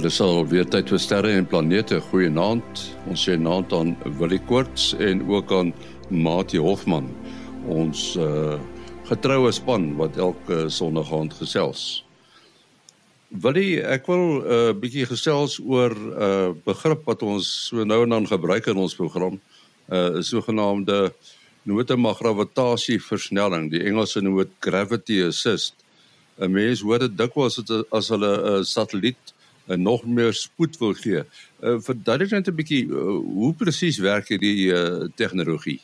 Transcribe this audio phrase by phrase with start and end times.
[0.00, 1.98] Ja, dis al weer tyd vir sterre en planete.
[2.00, 2.78] Goeienaand.
[3.12, 5.72] Ons sê naand aan Willie Koorts en ook aan
[6.08, 7.10] Mati Hofman.
[7.68, 8.54] Ons uh
[9.10, 11.82] getroue span wat elke Sondag aand gesels.
[13.44, 18.00] Willie, ek wil 'n uh, bietjie gesels oor 'n uh, begrip wat ons so nou
[18.02, 19.36] en dan gebruik in ons program.
[19.36, 21.12] 'n uh, sogenaamde
[21.68, 23.68] note gravitasie versnelling.
[23.70, 25.74] Die Engelse dit gravity assist.
[26.40, 27.60] 'n Mens hoor dit dikwels
[27.92, 29.36] as hulle 'n uh, satelliet
[29.68, 31.22] uh, nog meer spoed wil gee.
[31.60, 35.80] Uh, Verduidelik net 'n bietjie uh, hoe presies werk hierdie uh, tegnologie?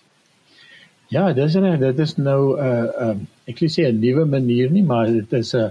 [1.09, 4.71] Ja, dis reg, dit is nou 'n uh, um, ek wil sê 'n nuwe manier
[4.71, 5.71] nie, maar dit is 'n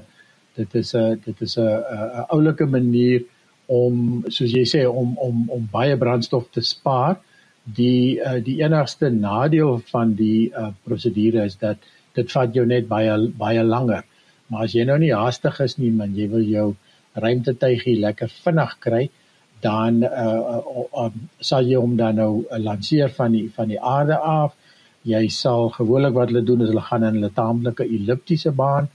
[0.56, 3.23] dit is 'n dit is 'n 'n oulike manier
[3.67, 7.17] om soos jy sê om om om baie brandstof te spaar.
[7.66, 11.78] Die uh, die enigste nadeel van die uh, prosedure is dat
[12.14, 14.03] dit vat jou net baie baie langer.
[14.47, 16.75] Maar as jy nou nie haastig is nie, man, jy wil jou
[17.23, 19.03] ruimtetuigie lekker vinnig kry,
[19.63, 23.80] dan uh, uh, uh, sal jy hom dan nou uh, lanseer van die van die
[23.80, 24.53] aarde af.
[25.05, 28.89] Jy sal gewoonlik wat hulle doen is hulle gaan in 'n taamlike elliptiese baan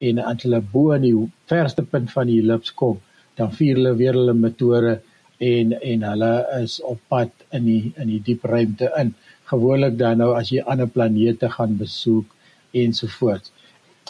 [0.00, 1.16] en as hulle bo aan die
[1.52, 3.00] verste punt van die ellips kom,
[3.36, 4.94] dan vier hulle weer hulle motore
[5.38, 9.14] en en hulle is op pad in die in die diep ruimte in.
[9.52, 12.26] Gewoonlik dan nou as jy ander planete gaan besoek
[12.72, 13.53] ensovoorts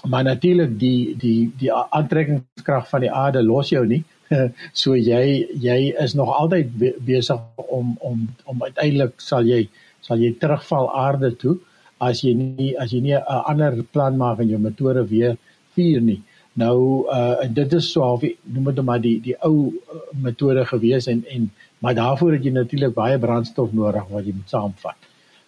[0.08, 4.02] maar natuurlik die die die aantrekkingskrag van die aarde los jou nie.
[4.82, 6.72] so jy jy is nog altyd
[7.04, 9.68] besig om om om uiteindelik sal jy
[10.00, 11.58] sal jy terugval aarde toe
[11.98, 15.36] as jy nie as jy nie 'n ander plan maak en jou motore weer
[15.76, 16.22] vuur nie.
[16.54, 21.06] Nou uh dit is so half noem dit maar die die ou uh, metode gewees
[21.06, 24.96] en en maar daarvoor het jy natuurlik baie brandstof nodig wat jy moet saamvat.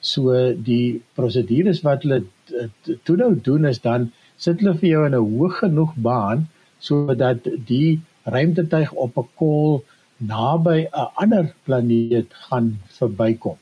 [0.01, 2.25] So die prosedures wat hulle
[3.05, 6.49] toe nou doen is dan sit hulle vir jou in 'n hoog genoeg baan
[6.79, 9.85] sodat die ruimtetuig op 'n kol
[10.19, 13.59] naby 'n ander planeet gaan verbykom.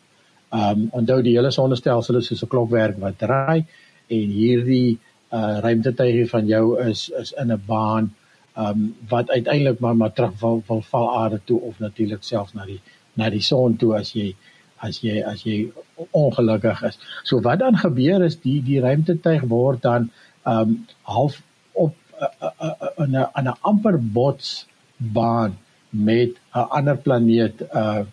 [0.52, 3.64] Um onthou die hele sonnestelsel is soos 'n klokwerk wat draai
[4.08, 4.98] en hierdie
[5.32, 8.14] uh ruimtetuigie van jou is is in 'n baan
[8.56, 12.64] um wat uiteindelik maar maar terug wil, wil val aarde toe of natuurlik selfs na
[12.64, 12.80] die
[13.14, 14.34] na die son toe as jy
[14.78, 15.72] as jy as jy
[16.10, 16.98] ongelukkig is.
[17.24, 20.10] So wat dan gebeur is die die ruimtetuig word dan
[20.46, 24.66] um half op uh, uh, uh, 'n 'n 'n amper bots
[24.96, 25.58] baan
[25.90, 28.04] met 'n ander planeet uh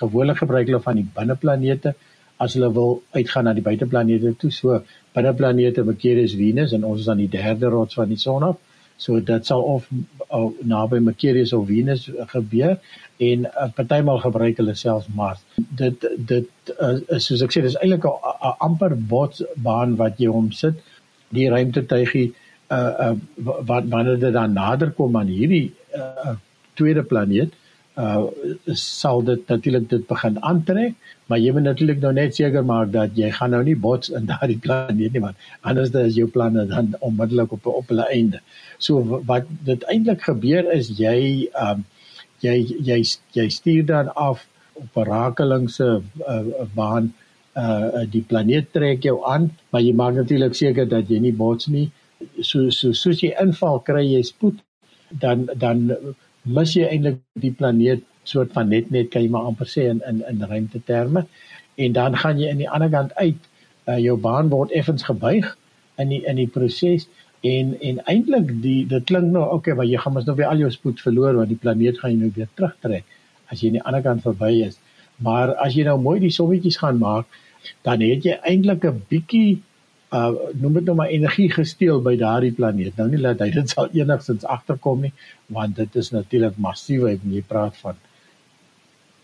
[0.00, 1.94] gewoonlik gebruik hulle van die binneplanete
[2.36, 4.50] as hulle wil uitgaan na die buiteplanete toe.
[4.50, 4.80] So
[5.16, 8.56] binneplanete Mercurius Venus en ons is aan die derde rots van die son af.
[9.00, 12.78] So dit sal of uh, naby Mercurius of Venus gebeur
[13.16, 15.40] en uh, partymal gebruik hulle selfs Mars.
[15.56, 20.52] Dit dit uh, soos ek sê dis eintlik 'n amper bots baan wat jy hom
[20.52, 20.80] sit
[21.36, 22.28] die ruimtetuigie
[22.70, 23.14] uh uh
[23.70, 26.34] wat wanneer dit dan nader kom aan hierdie uh
[26.78, 27.54] tweede planeet
[27.98, 28.22] uh
[28.82, 30.94] sal dit natuurlik dit begin aantrek
[31.30, 34.26] maar jy moet natuurlik nou net seker maak dat jy gaan nou nie bots in
[34.30, 38.40] daardie planeet nie want anders dan is jou planne dan onmiddellik op op hulle einde.
[38.78, 41.18] So wat dit eintlik gebeur is jy
[41.66, 41.84] um
[42.42, 42.56] jy
[42.90, 43.02] jy
[43.38, 45.88] jy stuur dan af op 'n rakelingse
[46.26, 47.29] uh, baan uh
[48.12, 51.90] die planeet trek jou aan, maar jy maak natuurlik seker dat jy nie bots nie.
[52.42, 54.60] So so soos jy inval kry jy spoed,
[55.10, 55.88] dan dan
[56.44, 60.02] mis jy eintlik die planeet soort van net net kan jy maar amper sê in
[60.08, 61.26] in in ruimte terme
[61.76, 63.40] en dan gaan jy in die ander kant uit.
[63.88, 65.56] Uh jou baan word effens gebuig
[65.98, 67.08] in die in die proses
[67.46, 70.60] en en eintlik die dit klink nou okay, maar jy gaan mos nou weer al
[70.60, 73.04] jou spoed verloor want die planeet gaan jy nou weer terugtrek
[73.50, 74.78] as jy aan die ander kant verby is.
[75.26, 77.26] Maar as jy nou mooi die sommetjies gaan maak,
[77.86, 79.60] dan het jy eintlik 'n bietjie
[80.10, 82.96] uh noem dit nou maar energie gesteel by daardie planeet.
[82.96, 85.12] Nou nie dat hy dit sal enigstens agterkom nie,
[85.46, 87.96] want dit is natuurlik massief, jy praat van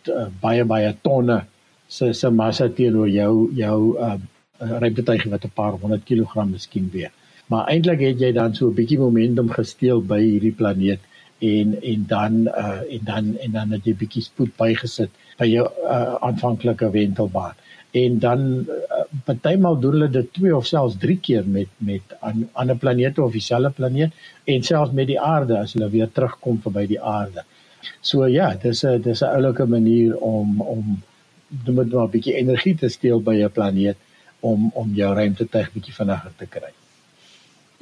[0.09, 1.41] uh, baie baie tonne
[1.89, 4.17] se se massa teenoor jou jou uh
[4.59, 7.13] ruimtetuig wat 'n paar honderd kilogram miskien weeg.
[7.47, 11.01] Maar eintlik het jy dan so 'n bietjie momentum gesteel by hierdie planeet
[11.39, 15.67] en en dan uh en dan en dan het jy bietjie spoed bygesit by jou
[15.85, 17.55] uh, aanvanklike wentelbaan
[17.91, 22.49] en dan uh, partymal doen hulle dit twee of selfs drie keer met met aan
[22.53, 24.13] ander planete of dieselfde planeet
[24.45, 27.45] en selfs met die aarde as hulle weer terugkom verby die aarde.
[28.01, 31.03] So ja, dis 'n dis 'n oulike manier om om
[31.49, 33.97] doen met 'n bietjie energie te steel by 'n planeet
[34.41, 36.73] om om jou ruimtetuig bietjie vinniger te kry.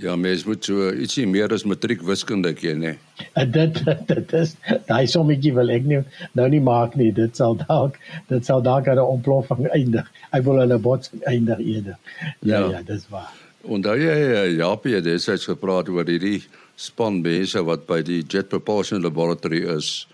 [0.02, 2.94] Ja, mens moet so ietsie meer as matriek wiskunde ken, hè.
[3.40, 4.56] En dit dit is
[4.88, 6.00] daai sommetjie wil ek nie
[6.34, 7.12] nou nie maak nie.
[7.14, 8.00] Dit sal dalk
[8.30, 10.10] dit sal dalk aan 'n ontploffing eindig.
[10.32, 11.96] Ek wil hulle bots eindig eerder.
[12.40, 13.30] Ja, ja, ja dis waar.
[13.62, 16.42] Onthou jy eh, Japie het destyds gepraat oor hierdie
[16.76, 20.08] span mense wat by die Jet Propulsion Laboratory is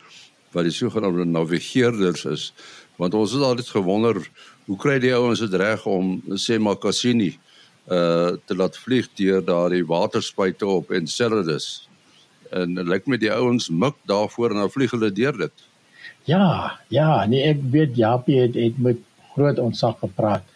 [0.52, 2.52] wat die sogenaamde navigeerders is
[3.00, 4.20] want ons het altyd gewonder
[4.68, 7.32] hoe kry die ouens dit reg om sê maar Cassini
[7.90, 11.88] uh te laat vlieg deur daardie waterspuite op Enceladus
[12.50, 15.66] en lyk my die ouens mik daarvoor en dan vlieg hulle deur dit
[16.30, 19.02] ja ja nee ek weet Japie het, het met
[19.34, 20.46] groot ontzag gepraat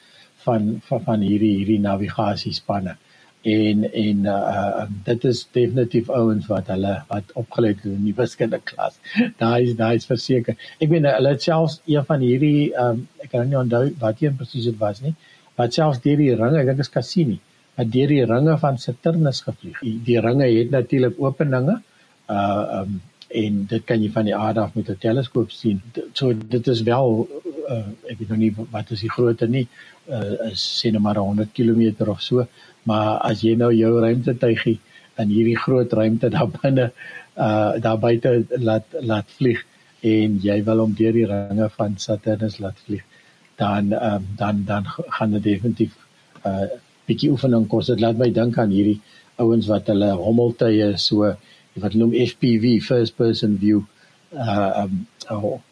[0.46, 2.96] van van van hierdie hierdie navigasiespanne
[3.44, 8.14] en en uh, uh dit is definitief ouens wat hulle wat opgeleid het in die
[8.16, 8.96] wiskunde klas.
[9.42, 10.56] Daai is daai is verseker.
[10.80, 14.36] Ek weet hulle het selfs een van hierdie um ek kan nie onthou wat een
[14.40, 15.14] presies dit was nie,
[15.58, 17.38] wat selfs deur die ringe, ek dink is Cassini,
[17.78, 19.80] het deur die ringe van Saturnus gevlieg.
[19.82, 21.80] Die, die ringe het natuurlik openinge.
[22.30, 23.02] Uh um
[23.34, 25.80] en dit kan jy van die aarde af met 'n teleskoop sien.
[26.12, 27.28] So dit is wel
[27.68, 29.66] uh ek weet nog nie wat is die grootte nie.
[30.06, 32.46] Uh is sê net maar 100 km of so
[32.84, 34.78] maar as jy nou jou ruimtetuigie
[35.18, 36.92] in hierdie groot ruimte daar binne
[37.36, 39.64] uh daar buite laat laat vlieg
[40.00, 43.04] en jy wil hom deur die ringe van Saturnus laat vlieg
[43.60, 45.92] dan um, dan dan gaan dit definitief
[46.46, 46.66] uh
[47.04, 47.90] bietjie oefening kos.
[47.92, 49.00] Dit laat my dink aan hierdie
[49.42, 51.34] ouens wat hulle hommeltuie so
[51.82, 53.82] wat noem FPV first person view
[54.32, 55.04] uh um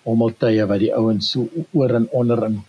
[0.05, 2.61] hommeltuie wat die ouens so oor en onder in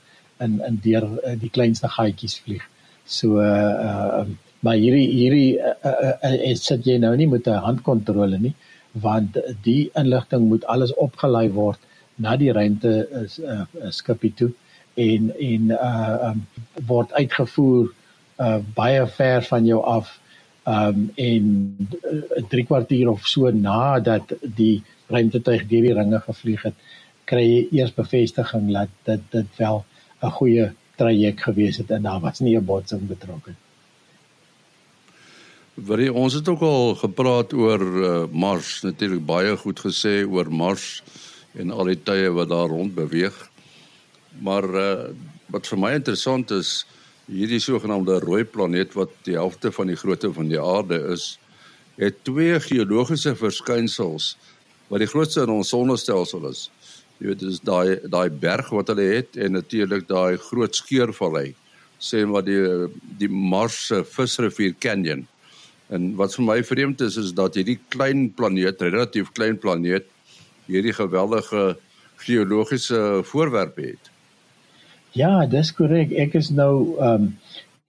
[0.46, 2.64] in in deur uh, die kleinste gaatjies vlieg.
[3.06, 4.26] So uh uh
[4.64, 8.56] maar hierdie hierdie uh, uh, uh, sit jy nou nie met 'n handkontrole nie
[9.06, 11.80] want die inligting moet alles opgelei word
[12.16, 12.92] na die ruimte
[13.24, 14.52] is uh, skipie toe
[14.94, 16.46] en en uh um,
[16.88, 17.94] word uitgevoer
[18.40, 20.20] uh baie ver van jou af
[20.64, 21.46] um en
[21.78, 21.88] 'n
[22.38, 26.76] uh, 3 kwartier of so nadat die ruimtetuig deur die ringe gevlieg het
[27.26, 29.86] kry jy eers bevestiging dat dit dit wel
[30.22, 33.54] 'n goeie traject gewees het en daar was nie 'n botsing betrokke.
[35.74, 41.04] Wie ons het ook al gepraat oor uh, Mars, natuurlik baie goed gesê oor Mars
[41.54, 43.50] en al die tye wat daar rond beweeg.
[44.42, 45.14] Maar uh,
[45.54, 46.84] wat vir my interessant is,
[47.30, 51.38] hierdie sogenaamde rooi planeet wat die helfte van die grootte van die aarde is,
[51.96, 54.34] het twee geologiese verskynsels
[54.90, 56.68] wat die grootste in ons sonnestelsel is.
[57.22, 61.54] Jy weet dis daai daai berg wat hulle het en natuurlik daai groot skeurvallei
[62.04, 62.90] sê maar die
[63.22, 65.24] die Mars se visrivier canyon.
[65.94, 70.10] En wat vir my vreemd is is dat hierdie klein planeet relatief klein planeet
[70.68, 71.78] hierdie geweldige
[72.26, 74.13] geologiese voorwerpe het
[75.14, 76.12] ja dis korrek.
[76.26, 77.34] Ek is nou um,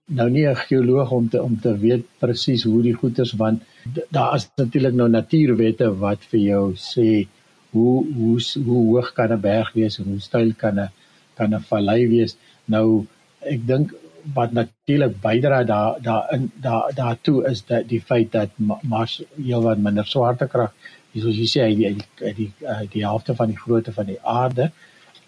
[0.05, 3.63] nou nie 'n geoloog om te om te weet presies hoe die goeters want
[4.09, 7.27] daar is natuurlik nou natuurwette wat vir jou sê
[7.71, 10.89] hoe hoe hoe hoog kan 'n berg wees en hoe styl kan 'n
[11.37, 12.37] kan 'n vallei wees.
[12.65, 13.05] Nou
[13.41, 13.93] ek dink
[14.33, 18.49] wat natuurlik bydra daar daar in daar daartoe is dat die feit dat
[18.81, 20.73] Mars heelwat minder swaartekrag
[21.15, 24.71] soos jy sê die die die, die, die helfte van die grootte van die aarde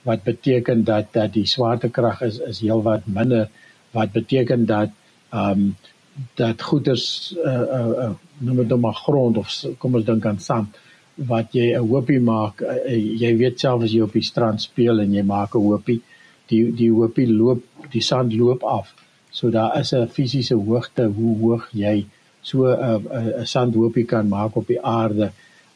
[0.08, 3.50] wat beteken dat dat die swaartekrag is is heelwat minder
[3.92, 4.90] wat beteken dat
[5.30, 5.76] ehm um,
[6.34, 10.40] dat goeders uh, uh, uh, noem dit nou maar grond of kom ons dink aan
[10.42, 10.78] sand
[11.18, 15.00] wat jy 'n hoopie maak, uh, jy weet self as jy op die strand speel
[15.00, 16.02] en jy maak 'n hoopie,
[16.50, 18.94] die die hoopie loop, die sand loop af.
[19.32, 22.06] So daar is 'n fisiese hoogte hoe hoog jy
[22.42, 25.32] so 'n uh, 'n uh, sandhoopie kan maak op die aarde.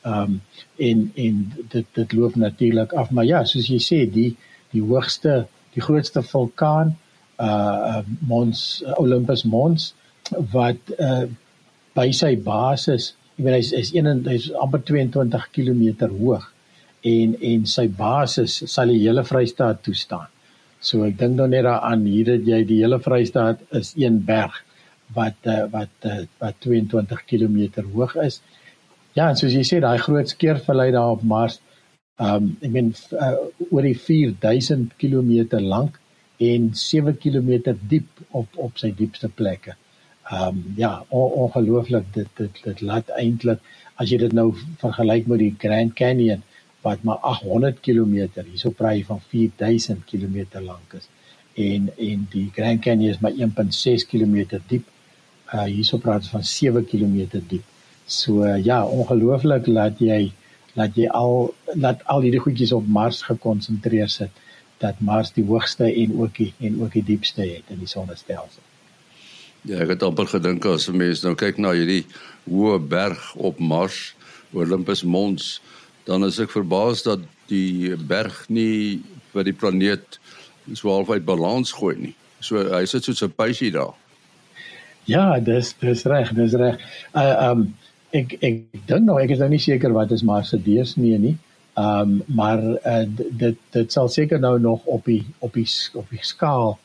[0.07, 0.39] Um
[0.77, 1.41] en en
[1.73, 4.35] dit dit loop natuurlik af, maar ja, soos jy sê, die
[4.71, 6.95] die hoogste, die grootste vulkaan
[7.41, 9.93] uh Mons Olympus Mons
[10.53, 11.25] wat uh
[11.95, 16.43] by sy basis Ek weet hy's hy's een hy's amper 22 km hoog
[17.11, 20.27] en en sy basis sal die hele Vrystaat toestaan.
[20.77, 24.59] So ek dink nou net daaraan hier dat jy die hele Vrystaat is een berg
[25.15, 28.41] wat uh, wat uh, wat 22 km hoog is.
[29.17, 31.59] Ja, en soos jy sê daai groot skeurvallei daar op Mars,
[32.21, 33.35] ehm um, ek meen uh,
[33.69, 35.97] oor die 4000 km lank
[36.49, 42.29] en 7 km diep op op sy diepste plekke ehm um, ja, on, ongelooflik dit
[42.37, 43.63] dit dit laat eintlik
[43.95, 44.51] as jy dit nou
[44.83, 46.45] vergelyk met die Grand Canyon
[46.85, 48.15] wat maar 800 km
[48.45, 51.09] hierso praai van 4000 km lank is
[51.55, 54.87] en en die Grand Canyon is maar 1.6 km diep.
[55.53, 57.65] Uh hierso praat ons van 7 km diep.
[58.05, 60.31] So uh, ja, ongelooflik laat jy
[60.73, 64.31] laat jy al laat al hierdie goedjies op Mars gekonsentreer sit
[64.81, 68.63] dat Mars die hoogste en ook die en ook die diepste het in die sonnestelsel.
[69.61, 72.05] Ja, ek het amper gedink as 'n mens nou kyk na hierdie
[72.49, 74.15] hoë berg op Mars,
[74.53, 75.61] Olympus Mons,
[76.05, 79.01] dan is ek verbaas dat die berg nie
[79.33, 80.19] vir die planeet
[80.73, 82.15] so half uit balans gooi nie.
[82.39, 83.93] So hy sit soos 'n pysie daar.
[85.05, 86.79] Ja, dis dis reg, dis reg.
[87.13, 87.75] Uh um
[88.13, 91.37] ek ek dink nog ek is nou nie seker wat is Mars se deursnee nie.
[91.79, 93.05] Ehm um, maar uh,
[93.43, 96.77] dit dit sal seker nou nog op die op die op die skaal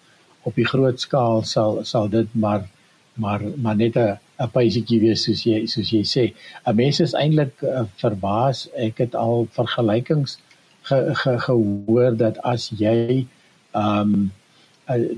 [0.47, 2.69] op die groot skaal sal sal dit maar
[3.15, 6.25] maar maar net 'n 'n pysietjie wees soos jy soos jy sê.
[6.67, 8.69] 'n Mens is eintlik uh, verbaas.
[8.77, 10.39] Ek het al vergelykings
[10.83, 13.27] ge, ge, gehoor dat as jy
[13.73, 14.33] ehm um,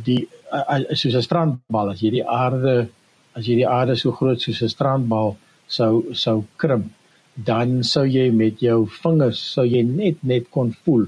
[0.04, 2.88] die uh, soos 'n strandbal as jy die aarde
[3.36, 5.36] as jy die aarde so groot soos 'n strandbal
[5.68, 6.90] sou sou krimp
[7.34, 11.06] dan sou jy met jou vingers sou jy net net kon voel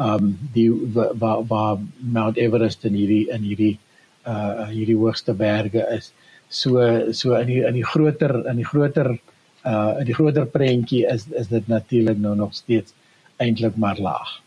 [0.00, 3.74] um die waar waar Mount Everest in hierdie in hierdie
[4.26, 6.12] uh hierdie hoogste berge is
[6.48, 9.12] so so in die in die groter in die groter
[9.64, 12.94] uh in die groter prentjie is is dit natuurlik nou nog steeds
[13.40, 14.40] eintlik maar laag.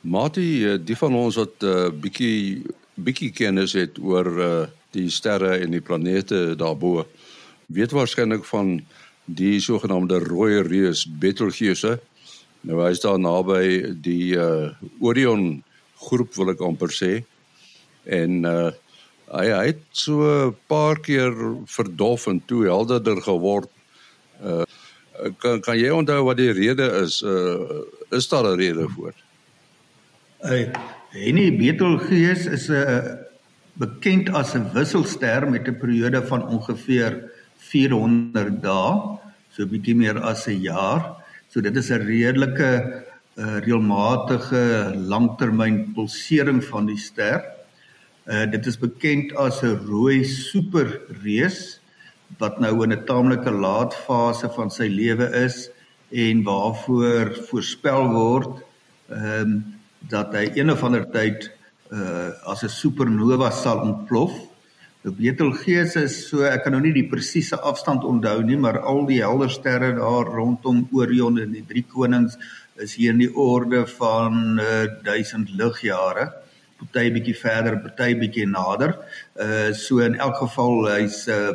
[0.00, 2.62] Matie, eh, die van ons wat 'n uh, bietjie
[2.94, 4.66] bietjie kennis het oor uh
[4.96, 7.04] die sterre en die planete daarbo,
[7.66, 8.80] weet waarskynlik van
[9.26, 11.98] die sogenaamde rooi reus Betelgeuse.
[12.66, 14.70] Nou hy is daar naby die uh
[15.00, 15.62] Orion
[16.06, 17.12] groep wil ek amper sê.
[18.04, 18.70] En uh
[19.26, 21.34] hy, hy het so 'n paar keer
[21.66, 23.70] verdof en toe helderder geword.
[24.42, 24.64] Uh
[25.42, 27.22] kan kan jy onthou wat die rede is?
[27.22, 29.14] Uh is daar 'n rede voor?
[30.46, 30.72] Hy uh,
[31.10, 33.14] Henny Betelgeuse is 'n uh,
[33.74, 37.35] bekend as 'n wisselster met 'n periode van ongeveer
[37.70, 39.18] 400 dae,
[39.50, 41.16] so 'n bietjie meer as 'n jaar.
[41.48, 42.70] So dit is 'n redelike
[43.36, 47.44] uh, reëlmatige langtermyn pulsering van die ster.
[48.26, 51.80] Uh dit is bekend as 'n rooi superreus
[52.38, 55.70] wat nou in 'n taamlike laat fase van sy lewe is
[56.10, 58.62] en waarvoor voorspel word
[59.10, 59.64] ehm um,
[60.08, 61.50] dat hy een of ander tyd
[61.92, 64.32] uh as 'n supernova sal ontplof.
[65.14, 69.20] Betelgeuse is so ek kan nou nie die presiese afstand onthou nie, maar al die
[69.22, 72.34] helder sterre daar rondom Orion en die drie konings
[72.82, 76.26] is hier in die orde van uh 1000 ligjare.
[76.80, 78.96] Party bietjie verder, party bietjie nader.
[79.38, 81.54] Uh so in elk geval hy's uh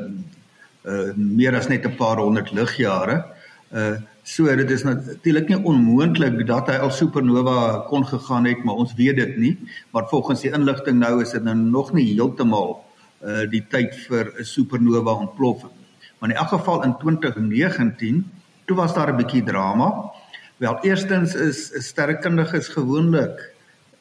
[0.87, 3.25] uh meer as net 'n paar honderd ligjare.
[3.73, 8.75] Uh so dit is natuurlik nie onmoontlik dat hy al supernova kon gegaan het, maar
[8.75, 9.57] ons weet dit nie.
[9.91, 12.79] Maar volgens die inligting nou is dit nou nog nie heeltemal
[13.23, 15.73] uh die tyd vir 'n supernova ontploffing.
[16.19, 18.31] Maar in elk geval in 2019,
[18.65, 20.11] toe was daar 'n bietjie drama.
[20.57, 23.53] Wel, eerstens is sterrekundiges gewoonlik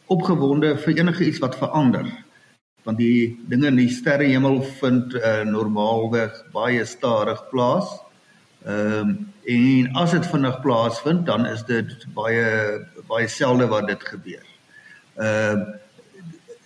[0.07, 2.07] opgewonde vir enige iets wat verander.
[2.83, 8.01] Want die dinge in die sterrehemel vind uh normaalweg baie stadig plaas.
[8.65, 12.45] Ehm um, en as dit vinnig plaasvind, dan is dit baie
[13.09, 14.45] baie selde wat dit gebeur.
[15.17, 15.80] Ehm uh,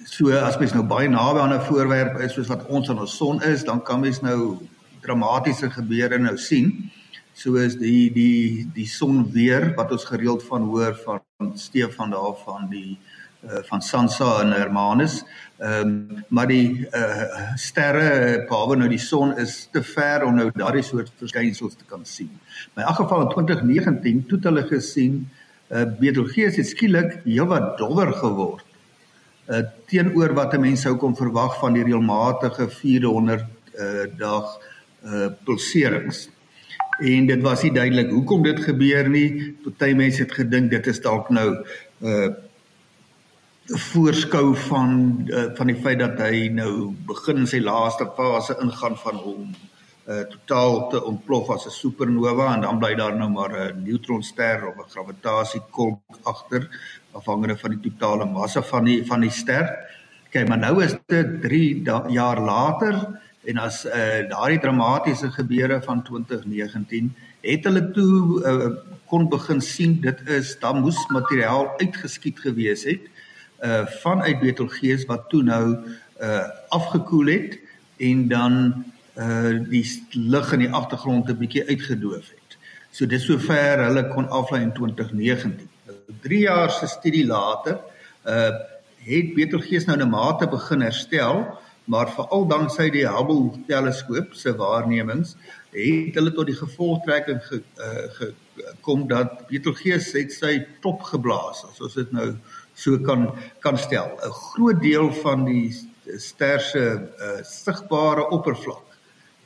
[0.05, 3.17] So as mens nou baie naby aan 'n voorwerp is soos wat ons aan ons
[3.17, 4.59] son is, dan kan mens nou
[5.01, 6.91] dramatiese gebeure nou sien.
[7.33, 12.99] Soos die die die son weer wat ons gereeld van hoor van Stefan daarvan die
[13.45, 15.25] uh, van Sansa en Hermanus.
[15.59, 20.51] Ehm um, maar die uh, sterre behalwe nou die son is te ver om nou
[20.53, 22.31] daardie soort verskynsels te kan sien.
[22.75, 25.31] Maar in elk geval in 2019 toe het hulle gesien
[25.71, 28.74] uh, Betelgeuse het skielik heelwat dowwer geword
[29.49, 33.45] uh, teenoor wat 'n mens sou kon verwag van die reëlmatige 400
[33.79, 34.59] uh, dag
[35.05, 36.29] uh, pulserings.
[36.99, 39.57] En dit was nie duidelik hoekom dit gebeur nie.
[39.65, 42.29] Party mense het gedink dit is dalk nou 'n uh,
[43.67, 44.91] voorskou van
[45.27, 49.55] uh, van die feit dat hy nou begin in sy laaste fase ingaan van hom
[50.05, 54.67] uh totaal te ontplof as 'n supernova en dan bly daar nou maar 'n neutronster
[54.69, 56.69] of 'n gravitasiekolk agter
[57.15, 59.71] afhangende van die totale massa van die van die ster.
[60.35, 62.99] Kyk, maar nou is dit 3 jaar later
[63.45, 67.13] en as uh daardie dramatiese gebeure van 2019
[67.45, 68.71] het hulle toe uh,
[69.11, 73.05] kon begin sien dit is dan moes materiaal uitgeskiet gewees het
[73.65, 75.77] uh vanuit Betelgeuse wat toe nou
[76.21, 77.59] uh afgekoel het
[77.97, 78.57] en dan
[79.19, 82.59] uh die lig in die agtergrond 'n bietjie uitgedoof het.
[82.91, 85.74] So dis sover hulle kon aflei in 2019.
[86.23, 87.81] 3 jaar se studie later
[88.25, 88.53] uh
[89.05, 95.37] het Betelgeuse nou 'n mate begin herstel, maar veral danksy die Hubble teleskoop se waarnemings
[95.71, 98.09] het hulle tot die gevolgtrekking ge, uh,
[98.57, 102.31] gekom dat Betelgeuse het sy top geblaas, as ons dit nou
[102.75, 103.29] so kan
[103.61, 104.17] kan stel.
[104.25, 105.71] 'n Groot deel van die
[106.17, 108.85] ster se uh, sigbare oppervlak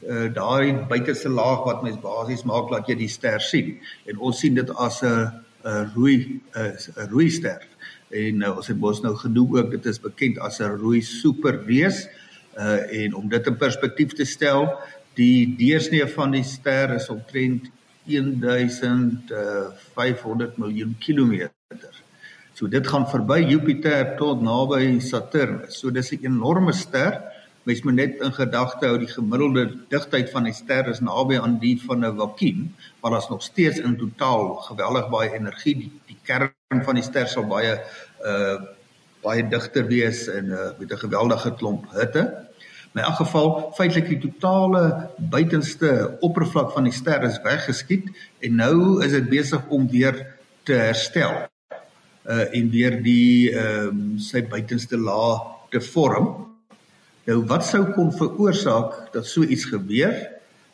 [0.06, 4.38] uh daai buiteste laag wat mens basies maak dat jy die ster sien en ons
[4.38, 7.66] sien dit as 'n 'n rooi 'n rooi ster.
[8.10, 12.08] En uh, ons het mos nou genoem ook dit is bekend as 'n rooi superreus.
[12.58, 14.80] Uh en om dit in perspektief te stel,
[15.18, 17.66] Die deursnee van die ster is omtrent
[18.08, 21.96] 1500 miljoen kilometer.
[22.54, 25.78] So dit gaan verby Jupiter tot naby Saturnus.
[25.80, 27.22] So dis 'n enorme ster.
[27.68, 31.58] Mens moet net in gedagte hou die gemiddelde digtheid van die ster is naby aan
[31.60, 32.62] die van 'n vakuum,
[33.00, 35.74] maar daar's nog steeds in totaal geweldig baie energie.
[35.76, 37.76] Die, die kern van die ster sal baie
[38.24, 38.56] uh
[39.20, 42.48] baie digter wees en uh met 'n geweldige klomp hitte.
[42.94, 48.08] In elk geval, feitelik die totale buitenste oppervlak van die ster is weggeskiet
[48.40, 50.26] en nou is dit besig om weer
[50.62, 51.48] te herstel.
[52.24, 56.47] Uh en weer die ehm um, sy buitenste laag te vorm.
[57.28, 60.14] Nou wat sou kon veroorsaak dat so iets gebeur?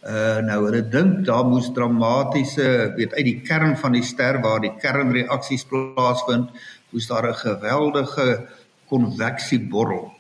[0.07, 4.61] Uh nou hulle dink daar moes dramatiese weet uit die kern van die ster waar
[4.63, 6.53] die kernreaksies plaasvind,
[6.93, 8.47] moes daar 'n geweldige
[8.87, 10.13] konveksieborrel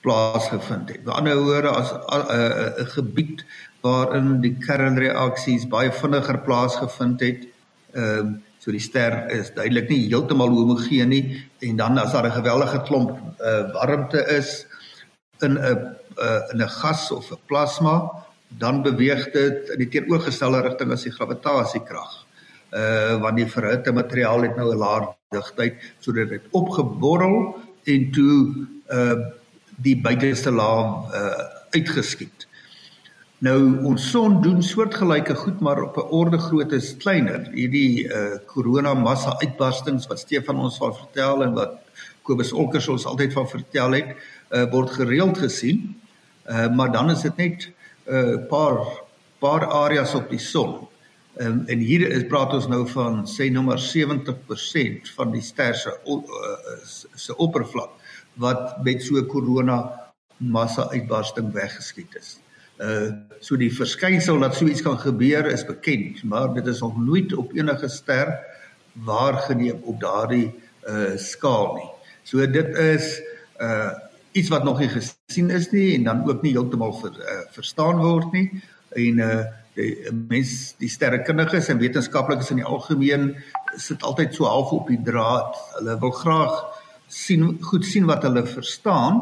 [0.00, 1.04] plaasgevind het.
[1.04, 2.00] Met ander woorde as 'n
[2.80, 3.44] 'n gebied
[3.82, 7.40] waarin die kernreaksies baie vinniger plaasgevind het.
[7.92, 12.26] Ehm um, so die ster is duidelik nie heeltemal homogeen nie en dan as daar
[12.26, 14.66] 'n gewellige klomp uh, warmte is
[15.42, 18.10] in 'n uh, in 'n gas of 'n plasma,
[18.58, 22.12] dan beweeg dit in die teenoorgestelde rigting as die gravitasiekrag.
[22.72, 28.66] Uh want die verhitte materiaal het nou 'n laer digtheid sodat dit opgeborrel en toe
[28.88, 29.16] uh
[29.82, 32.46] die buitenste laag uh, uitgeskiet.
[33.42, 37.48] Nou ons son doen soortgelyke goed maar op 'n orde grootte is kleiner.
[37.52, 41.80] Hierdie uh korona massa uitbarstings wat Stefan ons sal vertel en wat
[42.22, 44.16] Kobus Olkers ons altyd van vertel het,
[44.52, 46.00] uh word gereeld gesien.
[46.46, 47.70] Uh maar dan is dit net
[48.06, 48.78] 'n uh, paar
[49.38, 50.88] paar areas op die son.
[51.40, 55.92] Um, en hier is praat ons nou van sê maar 70% van die ster se
[56.04, 56.74] uh,
[57.16, 57.94] se oppervlak
[58.36, 59.78] wat met so 'n korona
[60.36, 62.40] massa uitbarsting weggeskiet is.
[62.78, 66.96] Uh so die verskynsel dat so iets kan gebeur is bekend, maar dit is nog
[66.96, 68.38] nooit op enige ster
[68.92, 70.52] waargeneem op daardie
[70.88, 71.90] uh skaal nie.
[72.22, 73.22] So dit is
[73.60, 73.90] uh
[74.32, 78.00] iets wat nog nie gesien is nie en dan ook nie heeltemal ver, uh, verstaan
[78.02, 78.46] word nie
[78.96, 79.42] en uh
[79.72, 83.30] die mens die sterrekundiges en wetenskaplikes in die algemeen
[83.80, 85.56] sit altyd so half op die draad.
[85.78, 86.58] Hulle wil graag
[87.08, 89.20] sien goed sien wat hulle verstaan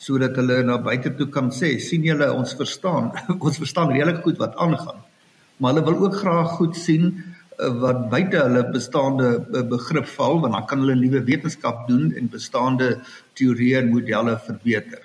[0.00, 3.10] sodat hulle na buite toe kan sê sien julle ons verstaan
[3.46, 5.00] ons verstaan redelik goed wat aangaan
[5.56, 7.12] maar hulle wil ook graag goed sien
[7.56, 12.28] wat buite hulle bestaande uh, begrip val want dan kan hulle nuwe wetenskap doen en
[12.28, 12.96] bestaande
[13.38, 15.02] teorieë en modelle verbeter.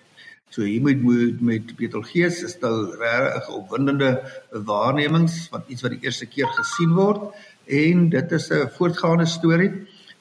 [0.51, 4.09] So hier moet moet met Betelgeuse is nou regtig opwindende
[4.67, 7.29] waarnemings van iets wat die eerste keer gesien word.
[7.67, 9.71] En dit is 'n voortgaande storie.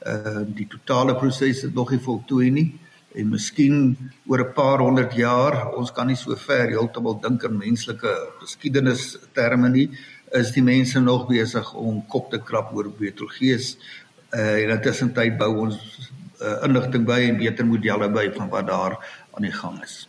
[0.06, 2.78] Uh die totale proses het nog nie voltooi nie.
[3.14, 7.58] En miskien oor 'n paar honderd jaar ons kan nie so ver heeltemal dink in
[7.58, 9.90] menslike geskiedenis terme nie
[10.32, 13.76] is die mense nog besig om kop te krap oor Betelgeuse
[14.30, 15.78] uh en intussen tyd bou ons
[16.40, 18.94] uh, inligting by en beter modelle by van wat daar
[19.34, 20.06] aan die gang is.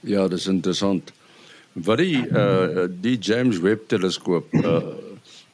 [0.00, 1.12] Ja, dis interessant.
[1.72, 4.80] Wat die uh die James Webb teleskoop uh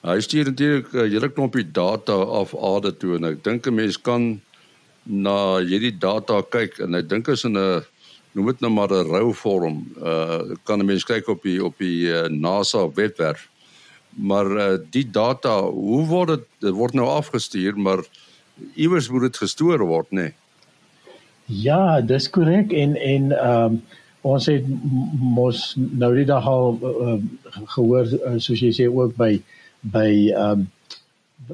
[0.04, 3.74] Hy stuur natuurlik 'n uh, hele klompie data af aarde toe en ek dink 'n
[3.74, 4.40] mens kan
[5.04, 7.84] na hierdie data kyk en ek dink is in 'n
[8.34, 9.78] noem dit nou maar 'n rou vorm.
[9.96, 13.48] Uh kan 'n mens kyk op die op die uh, NASA webwerf.
[14.16, 18.04] Maar uh, die data, hoe word dit word nou afgestuur, maar
[18.74, 20.28] iewers moet dit gestoor word, nê?
[20.28, 20.34] Nee?
[21.46, 23.82] Ja, dis korrek en en ehm um,
[24.24, 24.64] ons het
[25.20, 27.16] mos nou die dag al uh,
[27.74, 29.34] gehoor uh, soos jy sê ook by
[29.92, 30.70] by ehm um,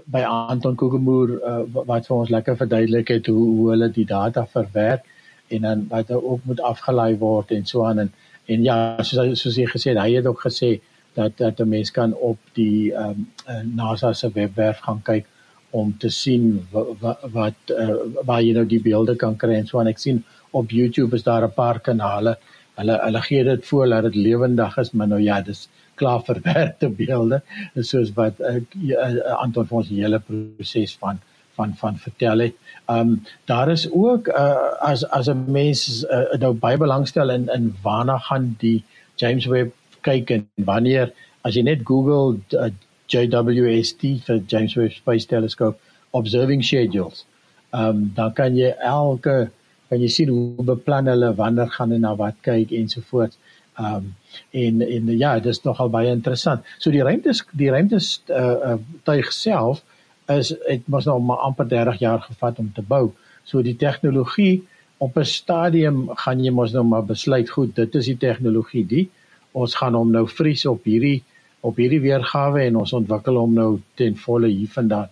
[0.06, 4.44] by Anton Kokemoer uh, wat vir ons lekker verduidelik het hoe hoe hulle die data
[4.52, 5.02] verwerk
[5.50, 8.12] en dan wat ook moet afgelei word en so aan en
[8.46, 10.76] en ja soos soos jy gesê het hy het ook gesê
[11.14, 15.26] dat dat 'n mens kan op die ehm um, NASA se webwerf gaan kyk
[15.70, 17.94] om te sien wat wat uh,
[18.24, 19.86] waar jy nou die beelde kan kry en so aan.
[19.86, 22.38] Ek sien op YouTube is daar 'n paar kanale.
[22.74, 26.88] Hulle hulle gee dit voor dat dit lewendig is maar nou ja dis klaar verwerkte
[26.88, 27.42] beelde.
[27.74, 31.20] Soos wat uh, uh, Anton vir ons die hele proses van
[31.54, 32.54] van van vertel het.
[32.86, 37.48] Ehm um, daar is ook uh, as as 'n mens uh, nou baie belangstel in
[37.48, 38.84] in waarna gaan die
[39.16, 39.74] James Webb
[40.06, 41.12] kyk en wanneer
[41.44, 42.70] as jy net Google uh,
[43.10, 45.78] JWST vir James Webb Space Telescope
[46.12, 47.24] observing schedules.
[47.74, 49.50] Ehm um, dan kan jy elke
[49.90, 53.38] kan jy sien hoe beplan hulle wanneer gaan hulle na wat kyk ensovoorts.
[53.78, 54.10] Ehm um,
[54.50, 56.66] en en ja, dit is nogal baie interessant.
[56.78, 59.84] So die ruimte die ruimte uh, uh tuig self
[60.30, 63.10] is dit mos nou maar amper 30 jaar gevat om te bou.
[63.44, 64.62] So die tegnologie
[64.98, 69.08] op 'n stadium gaan jy mos nou maar besluit goed, dit is die tegnologie die
[69.52, 71.22] ons gaan hom nou vries op hierdie
[71.60, 75.10] op hierdie weergawe en ons ontwikkel hom nou ten volle hiervandaan.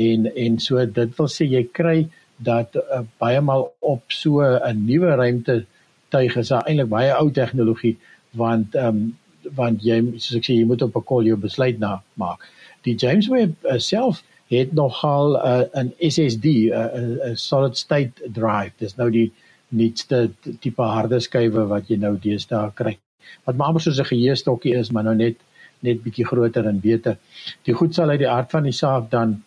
[0.00, 1.98] En en so dit wil sê jy kry
[2.44, 5.64] dat uh, baie maal op so 'n nuwe ruimte
[6.08, 7.96] tuig is eintlik baie ou tegnologie
[8.32, 9.16] want ehm um,
[9.56, 12.40] want jy soos ek sê jy moet op 'n kol jou besluit na maak.
[12.84, 18.32] Die James Webb uh, self het nogal uh, 'n SSD, 'n uh, uh, solid state
[18.32, 18.72] drive.
[18.78, 19.32] Dis nou die
[19.68, 22.98] nuutste tipe harde skywe wat jy nou deesdae kry.
[23.44, 25.36] Wat maar soos 'n geheuestokkie is, maar nou net
[25.80, 27.18] net bietjie groter en beter.
[27.62, 29.42] Die goed sal uit die aard van die saak dan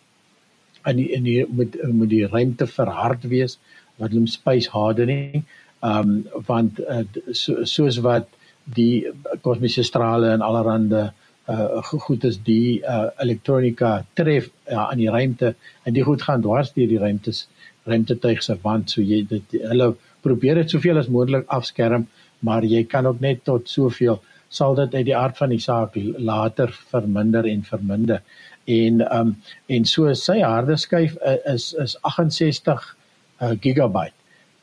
[0.86, 3.58] in die in die moet moet die ruimte verhard wees
[3.96, 5.44] wat hulle space hardening.
[5.82, 8.28] Ehm um, want uh, so, soos wat
[8.64, 9.06] die
[9.40, 11.10] kosmiese strale en allerlei
[11.48, 16.42] uh goed is die uh elektronika tref uh, aan die ruimte en die goed gaan
[16.44, 17.46] dwars deur die ruimtes
[17.88, 22.06] ruimtetuig se wand so jy dit hulle probeer dit soveel as moontlik afskerm
[22.40, 25.96] maar jy kan ook net tot soveel sal dit uit die aard van die saak
[26.18, 28.22] later verminder en verminder
[28.66, 29.34] en um
[29.66, 32.96] en so sy harde skyf uh, is is 68
[33.40, 34.14] uh, gigabyte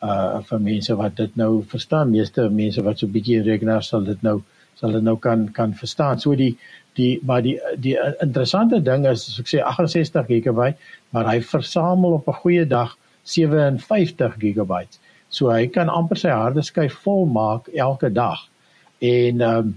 [0.05, 4.03] uh vir mense wat dit nou verstaan meeste mense wat so 'n bietjie rekenaar sal
[4.03, 4.41] dit nou
[4.79, 6.19] sal dit nou kan kan verstaan.
[6.19, 6.55] So die
[6.99, 10.73] die maar die die interessante ding is as ek sê 68 GB,
[11.11, 14.85] maar hy versamel op 'n goeie dag 57 GB.
[15.35, 18.45] So hy kan amper sy harde skyf vol maak elke dag.
[19.03, 19.73] En ehm um,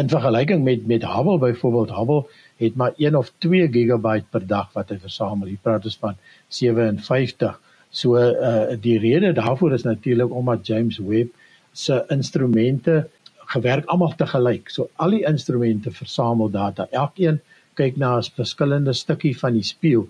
[0.00, 2.24] in vergelyking met met Hubble byvoorbeeld, Hubble
[2.56, 5.48] het maar 1 of 2 GB per dag wat hy versamel.
[5.48, 6.16] Hier praat ons van
[6.48, 7.60] 57.
[7.90, 11.32] So uh die rede daarvoor is natuurlik omdat James Webb
[11.72, 13.08] se instrumente
[13.54, 14.70] gewerk almal te gelyk.
[14.70, 16.88] So al die instrumente versamel data.
[16.90, 17.40] Elkeen
[17.74, 20.08] kyk na 'n verskillende stukkie van die spieël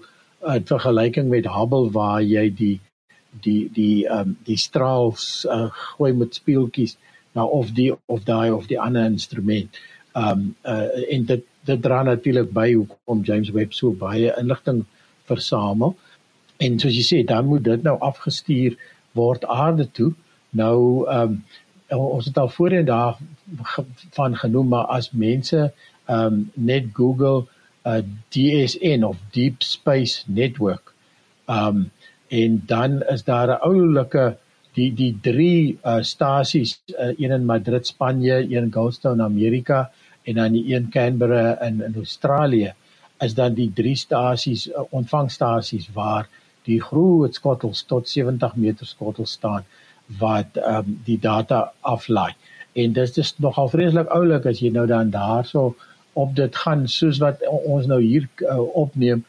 [0.55, 2.81] in vergelyking met Hubble waar jy die
[3.31, 6.97] die die ehm um, die straals uh, gooi met spieeltjies
[7.33, 9.79] na of die of daai of die ander instrument.
[10.15, 14.85] Ehm um, uh, en dit dit dra natuurlik by hoekom James Webb so baie inligting
[15.25, 15.97] versamel.
[16.57, 18.77] En soos jy sê, dan moet dit nou afgestuur
[19.13, 20.13] word aarde toe.
[20.51, 21.43] Nou ehm um,
[21.97, 23.19] ons het al voorheen daar
[24.19, 25.73] van genoem maar as mense
[26.07, 27.47] ehm um, net Google
[27.87, 30.95] uh, DSN of Deep Space Network
[31.47, 31.91] ehm um,
[32.29, 34.37] en dan is daar 'n oulike
[34.75, 39.91] die die drie uh, stasies uh, een in Madrid Spanje, een in Goldstone Amerika
[40.23, 42.73] en dan die een Canberra in in Australië
[43.21, 46.29] is dan die drie stasies uh, ontvangstasies waar
[46.65, 49.65] die groot skottels tot 70 meter skottels staan
[50.19, 52.35] wat um, die data aflaai.
[52.73, 55.75] En dit is nogal vreeslik oulik as jy nou dan daarso
[56.13, 59.25] op dit gaan soos wat ons nou hier uh, opneem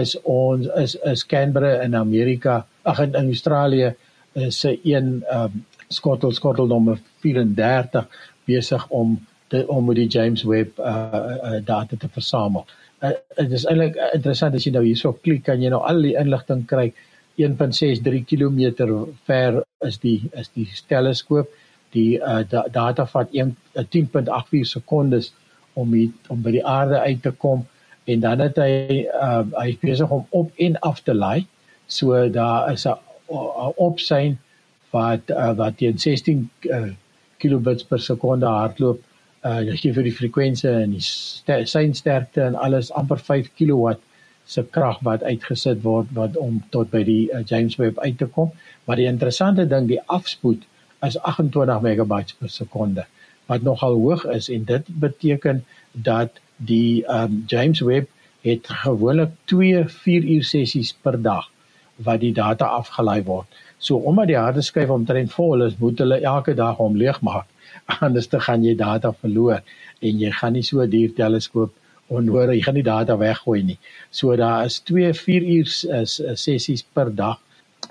[0.00, 3.92] is ons is is Canberra in Amerika, ag in, in Australië
[4.32, 8.08] is se een um, skottel skottel nommer 34
[8.44, 10.86] besig om te, om met die James Webb uh,
[11.52, 12.66] uh data te versamel.
[13.00, 16.16] Dit uh, is eintlik interessant as jy nou hierso klik kan jy nou al die
[16.18, 16.92] inligting kry
[17.40, 18.88] 1.63 km
[19.26, 21.52] ver is die is die teleskoop.
[21.92, 25.32] Die uh, da, data vat 1 10.84 sekondes
[25.76, 27.66] om die, om by die aarde uit te kom
[28.04, 31.46] en dan het hy uh, hy besig om op en af te laai.
[31.86, 32.98] So daar is 'n
[33.76, 34.38] opsyn
[34.90, 36.90] wat uh, wat teen 16 uh,
[37.36, 39.00] kilobits per sekonde hardloop.
[39.44, 44.00] Uh, jy gee vir die frekwensie en die seinsterkte en alles amper 5 kilowatt
[44.44, 48.26] se krag wat uitgesit word wat om tot by die uh, James Webb uit te
[48.26, 48.50] kom.
[48.84, 50.62] Maar die interessante ding, die afspoed
[51.02, 53.06] is 28 megabytes per sekonde
[53.46, 58.08] wat nogal hoog is en dit beteken dat die um, James Webb
[58.40, 61.50] het gewoonlik 2 4 uur sessies per dag
[61.96, 63.46] wat die data afgelaai word.
[63.78, 67.46] So omdat die harde skyf omtrent vol is, moet hulle elke dag hom leegmaak.
[68.06, 69.62] Anders te gaan jy data verloor
[70.00, 71.72] en jy gaan nie so 'n duur teleskoop
[72.08, 73.78] onnodig, jy gaan nie data weggooi nie.
[74.10, 75.68] So daar is 2 4 uur
[76.36, 77.38] sessies per dag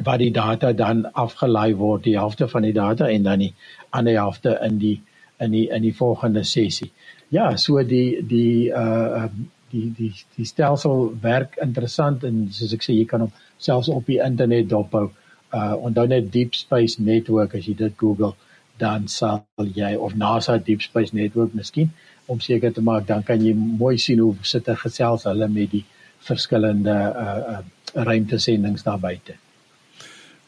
[0.04, 3.54] wat die data dan afgelaai word, die helfte van die data en dan die
[3.90, 5.02] ander helfte in die
[5.42, 6.92] in die in die volgende sessie.
[7.30, 9.28] Ja, so die die uh
[9.72, 14.08] die die die stelsel werk interessant en soos ek sê jy kan hom selfs op
[14.10, 15.10] die internet dophou.
[15.52, 18.36] Uh onthou net Deep Space Network as jy dit Google
[18.82, 21.92] dan sal jy of NASA Deep Space Network miskien
[22.32, 25.72] om seker te maak dan kan jy mooi sien hoe sit hulle gesels hulle met
[25.72, 25.86] die
[26.26, 29.34] verskillende uh, uh ruimtesendings daar buite.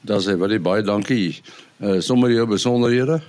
[0.08, 1.42] Dan sê baie baie dankie.
[1.80, 3.20] Uh sommer jou besonderhede.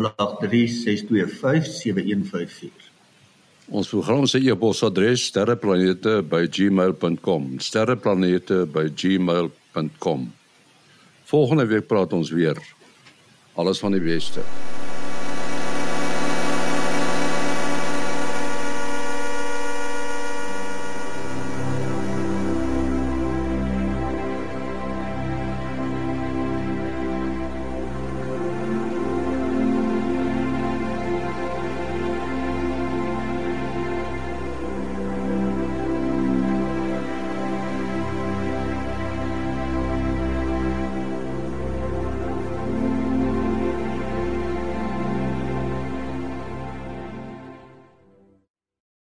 [3.73, 7.55] Ons program se e-posadres sterreplanete@gmail.com.
[7.59, 10.33] sterreplanete@gmail.com.
[11.33, 12.59] Volgende week praat ons weer.
[13.55, 14.41] Alles van die beste.